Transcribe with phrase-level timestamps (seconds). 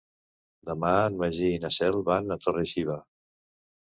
[0.69, 2.97] Demà en Magí i na Cel van a Torre-xiva.